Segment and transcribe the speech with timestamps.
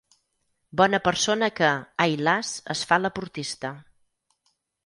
[0.79, 1.69] Bona persona que,
[2.05, 3.75] ai las, es fa laportista.